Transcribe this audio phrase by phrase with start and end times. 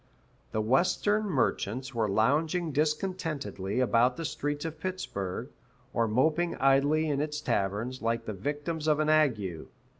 [0.51, 5.49] "The Western merchants were lounging discontentedly about the streets of Pittsburg,
[5.93, 9.67] or moping idly in its taverns, like the victims of an ague."